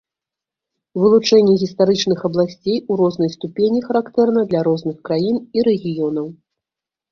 [1.01, 6.27] Вылучэнне гістарычных абласцей у рознай ступені характэрна для розных краін і рэгіёнаў.